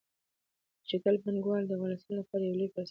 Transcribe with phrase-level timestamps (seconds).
[0.83, 2.79] ډیجیټل بانکوالي د افغانستان لپاره یو لوی فرصت دی۔